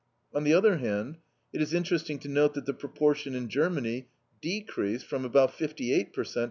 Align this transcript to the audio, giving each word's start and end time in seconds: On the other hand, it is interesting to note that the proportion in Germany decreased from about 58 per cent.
On 0.33 0.43
the 0.43 0.53
other 0.55 0.77
hand, 0.77 1.19
it 1.53 1.61
is 1.61 1.75
interesting 1.75 2.17
to 2.21 2.27
note 2.27 2.55
that 2.55 2.65
the 2.65 2.73
proportion 2.73 3.35
in 3.35 3.49
Germany 3.49 4.07
decreased 4.41 5.05
from 5.05 5.25
about 5.25 5.53
58 5.53 6.11
per 6.11 6.23
cent. 6.23 6.39